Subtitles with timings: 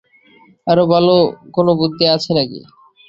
[0.67, 1.15] আরো ভালো
[1.55, 2.59] কোনো বুদ্ধি আছে নাকি?